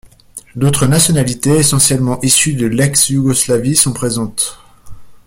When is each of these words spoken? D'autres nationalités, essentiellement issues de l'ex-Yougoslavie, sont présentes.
D'autres 0.55 0.87
nationalités, 0.87 1.57
essentiellement 1.57 2.19
issues 2.23 2.55
de 2.55 2.65
l'ex-Yougoslavie, 2.65 3.75
sont 3.75 3.93
présentes. 3.93 4.57